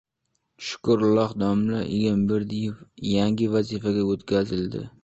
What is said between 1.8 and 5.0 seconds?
Egamberdiev yangi vazifaga o‘tkazildi